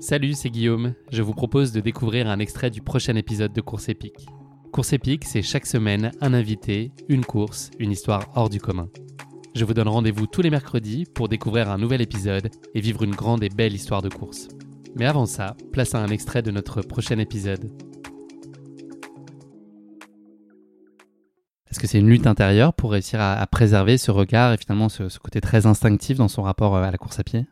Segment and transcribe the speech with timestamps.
[0.00, 0.94] Salut, c'est Guillaume.
[1.12, 4.26] Je vous propose de découvrir un extrait du prochain épisode de Course épique.
[4.72, 8.88] Course épique, c'est chaque semaine un invité, une course, une histoire hors du commun.
[9.54, 13.14] Je vous donne rendez-vous tous les mercredis pour découvrir un nouvel épisode et vivre une
[13.14, 14.48] grande et belle histoire de course.
[14.96, 17.70] Mais avant ça, place à un extrait de notre prochain épisode.
[21.70, 25.16] Est-ce que c'est une lutte intérieure pour réussir à, préserver ce regard et finalement ce
[25.20, 27.46] côté très instinctif dans son rapport à la course à pied?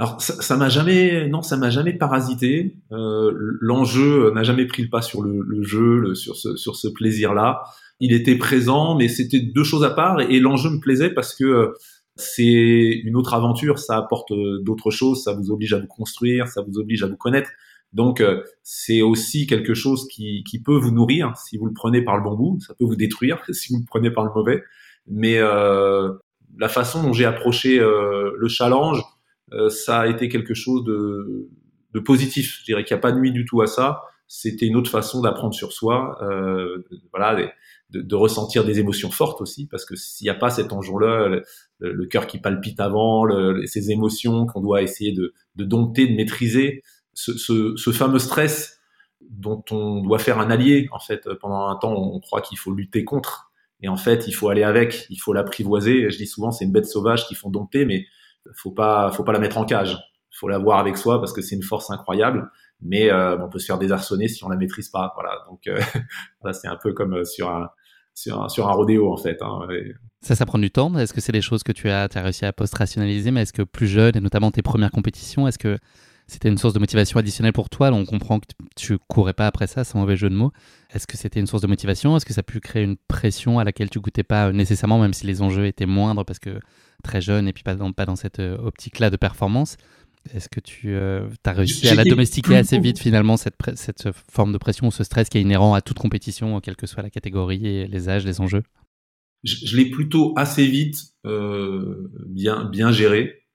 [0.00, 2.76] Alors ça m'a jamais, non, ça m'a jamais parasité.
[2.92, 6.76] Euh, L'enjeu n'a jamais pris le pas sur le, le jeu, le, sur ce, sur
[6.76, 7.64] ce plaisir-là.
[7.98, 10.20] Il était présent, mais c'était deux choses à part.
[10.20, 11.72] Et, l'enjeu me plaisait parce que euh,
[12.14, 13.80] c'est une autre aventure.
[13.80, 15.24] Ça apporte euh, d'autres choses.
[15.24, 17.50] Ça vous oblige à vous construire, ça vous oblige à vous connaître.
[17.92, 22.02] Donc euh, c'est aussi quelque chose qui, qui peut vous nourrir si vous le prenez
[22.02, 22.60] par le bon bout.
[22.60, 24.62] Ça peut vous détruire si vous le prenez par le mauvais.
[25.08, 26.12] Mais euh,
[26.56, 29.17] la façon dont j'ai approché le challenge euh,
[29.68, 31.48] ça a été quelque chose de,
[31.94, 32.58] de positif.
[32.60, 34.02] Je dirais qu'il n'y a pas de nuit du tout à ça.
[34.26, 37.50] C'était une autre façon d'apprendre sur soi, euh, voilà,
[37.90, 41.28] de, de, ressentir des émotions fortes aussi, parce que s'il n'y a pas cet enjeu-là,
[41.28, 41.44] le,
[41.80, 46.14] le, cœur qui palpite avant, le, ces émotions qu'on doit essayer de, de, dompter, de
[46.14, 46.82] maîtriser,
[47.14, 48.80] ce, ce, ce, fameux stress
[49.30, 50.88] dont on doit faire un allié.
[50.92, 53.50] En fait, pendant un temps, on croit qu'il faut lutter contre,
[53.80, 56.10] et en fait, il faut aller avec, il faut l'apprivoiser.
[56.10, 58.04] Je dis souvent, c'est une bête sauvage qu'il faut dompter, mais
[58.54, 59.96] faut pas, faut pas la mettre en cage.
[60.38, 62.50] Faut la voir avec soi parce que c'est une force incroyable.
[62.80, 65.12] Mais euh, on peut se faire désarçonner si on la maîtrise pas.
[65.14, 65.44] Voilà.
[65.48, 65.80] Donc euh,
[66.52, 67.68] c'est un peu comme euh, sur un,
[68.14, 69.38] sur un, rodéo en fait.
[69.42, 69.66] Hein.
[70.20, 70.96] Ça, ça prend du temps.
[70.96, 73.62] Est-ce que c'est des choses que tu as, as réussi à post-rationaliser Mais est-ce que
[73.62, 75.78] plus jeune, et notamment tes premières compétitions, est-ce que
[76.28, 79.66] c'était une source de motivation additionnelle pour toi On comprend que tu courais pas après
[79.66, 80.52] ça, sans mauvais jeu de mots.
[80.92, 82.16] Est-ce que c'était une source de motivation?
[82.16, 85.14] Est-ce que ça a pu créer une pression à laquelle tu goûtais pas nécessairement, même
[85.14, 86.60] si les enjeux étaient moindres parce que
[87.02, 89.78] très jeune et puis pas dans, pas dans cette euh, optique-là de performance?
[90.34, 94.52] Est-ce que tu euh, as réussi à la domestiquer assez vite finalement, cette, cette forme
[94.52, 97.66] de pression ce stress qui est inhérent à toute compétition, quelle que soit la catégorie
[97.66, 98.62] et les âges, les enjeux?
[99.44, 103.47] Je, l'ai plutôt assez vite euh, bien, bien géré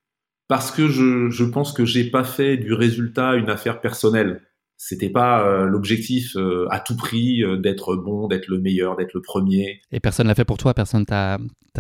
[0.48, 4.42] parce que je, je pense que j'ai pas fait du résultat une affaire personnelle.
[4.86, 9.14] C'était pas euh, l'objectif euh, à tout prix euh, d'être bon, d'être le meilleur, d'être
[9.14, 9.80] le premier.
[9.94, 11.38] Et personne l'a fait pour toi, personne t'a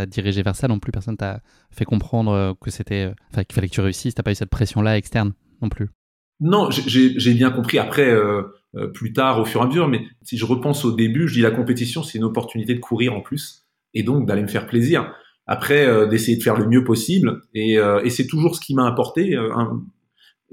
[0.07, 3.81] dirigé vers ça non plus, personne t'a fait comprendre que c'était, qu'il fallait que tu
[3.81, 4.15] réussisses.
[4.15, 5.89] T'as pas eu cette pression-là externe non plus.
[6.39, 8.11] Non, j'ai bien compris après,
[8.93, 9.87] plus tard, au fur et à mesure.
[9.87, 13.13] Mais si je repense au début, je dis la compétition, c'est une opportunité de courir
[13.13, 15.13] en plus et donc d'aller me faire plaisir.
[15.45, 17.41] Après, d'essayer de faire le mieux possible.
[17.53, 19.35] Et, et c'est toujours ce qui m'a apporté.
[19.35, 19.83] Un,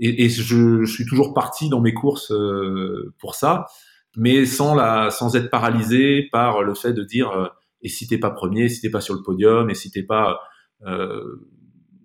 [0.01, 3.67] et, et je, je, suis toujours parti dans mes courses euh, pour ça,
[4.17, 7.49] mais sans la, sans être paralysé par le fait de dire euh,
[7.83, 10.41] et si t'es pas premier, si t'es pas sur le podium, et si t'es pas,
[10.87, 11.47] euh,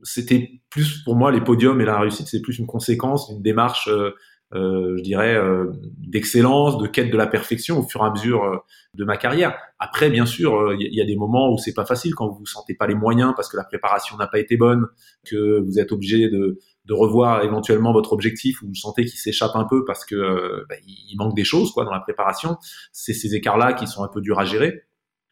[0.04, 3.88] c'était plus pour moi les podiums et la réussite, c'est plus une conséquence d'une démarche
[3.88, 4.12] euh,
[4.56, 8.58] je dirais, euh, d'excellence, de quête de la perfection au fur et à mesure euh,
[8.94, 9.58] de ma carrière.
[9.80, 12.46] Après, bien sûr, il y, a des moments où c'est pas facile quand vous vous
[12.46, 14.86] sentez pas les moyens parce que la préparation n'a pas été bonne,
[15.26, 19.56] que vous êtes obligé de, de revoir éventuellement votre objectif ou vous sentez qu'il s'échappe
[19.56, 22.58] un peu parce que bah, il manque des choses quoi dans la préparation.
[22.94, 24.84] C'est ces écarts-là qui sont un peu durs à gérer.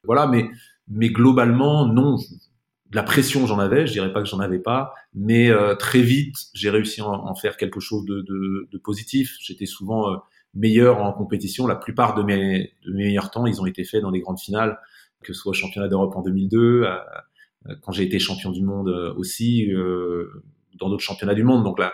[0.03, 0.49] Voilà, mais
[0.89, 2.17] mais globalement, non
[2.93, 6.35] la pression, j'en avais, je dirais pas que j'en avais pas, mais euh, très vite,
[6.53, 9.35] j'ai réussi à en, faire quelque chose de, de, de positif.
[9.41, 10.17] J'étais souvent euh,
[10.53, 11.65] meilleur en compétition.
[11.65, 14.39] La plupart de mes, de mes meilleurs temps, ils ont été faits dans des grandes
[14.39, 14.79] finales,
[15.23, 16.95] que ce soit championnat d'Europe en 2002, euh,
[17.81, 19.69] quand j'ai été champion du monde aussi,
[20.79, 21.63] dans d'autres championnats du monde.
[21.63, 21.93] Donc là,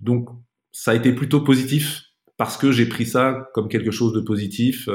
[0.00, 0.28] donc
[0.72, 2.02] ça a été plutôt positif
[2.36, 4.88] parce que j'ai pris ça comme quelque chose de positif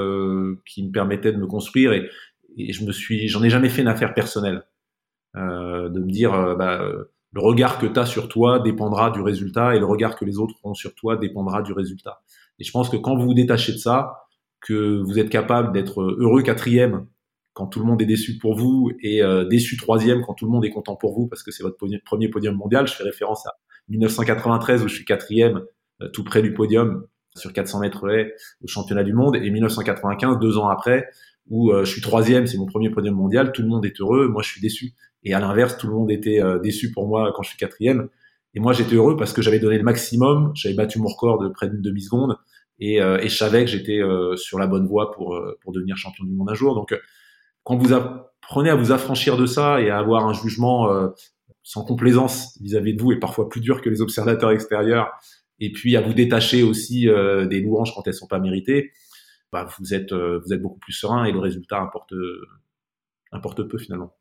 [0.66, 2.10] qui me permettait de me construire et,
[2.58, 4.66] et je me suis, j'en ai jamais fait une affaire personnelle.
[5.38, 6.82] Euh, de me dire euh, bah,
[7.32, 10.40] le regard que tu as sur toi dépendra du résultat et le regard que les
[10.40, 12.22] autres ont sur toi dépendra du résultat.
[12.60, 14.28] Et je pense que quand vous vous détachez de ça,
[14.60, 17.08] que vous êtes capable d'être heureux quatrième
[17.54, 20.52] quand tout le monde est déçu pour vous et euh, déçu troisième quand tout le
[20.52, 22.88] monde est content pour vous parce que c'est votre premier podium mondial.
[22.88, 23.54] Je fais référence à
[23.88, 25.62] 1993 où je suis quatrième
[26.14, 27.06] tout près du podium
[27.36, 28.34] sur 400 mètres haies
[28.64, 31.08] au championnat du monde et 1995 deux ans après
[31.50, 34.42] où je suis troisième, c'est mon premier podium mondial, tout le monde est heureux, moi
[34.42, 34.94] je suis déçu.
[35.24, 38.10] Et à l'inverse, tout le monde était euh, déçu pour moi quand je suis quatrième.
[38.54, 41.48] Et moi, j'étais heureux parce que j'avais donné le maximum, j'avais battu mon record de
[41.50, 42.38] près d'une demi-seconde,
[42.80, 45.96] et, euh, et, je savais que j'étais euh, sur la bonne voie pour, pour devenir
[45.96, 46.76] champion du monde un jour.
[46.76, 47.00] Donc,
[47.64, 50.90] quand vous apprenez à vous affranchir de ça et à avoir un jugement
[51.62, 55.12] sans complaisance vis-à-vis de vous, et parfois plus dur que les observateurs extérieurs,
[55.62, 58.92] et puis à vous détacher aussi des louanges quand elles sont pas méritées,
[59.52, 62.14] bah, vous êtes vous êtes beaucoup plus serein et le résultat importe
[63.32, 64.14] importe peu finalement.